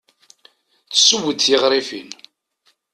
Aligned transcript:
Tesseww-d 0.91 1.39
tiɣrifin. 1.45 2.09